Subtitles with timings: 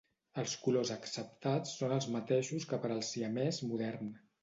[0.43, 4.15] Els colors acceptats són els mateixos que per al siamès modern.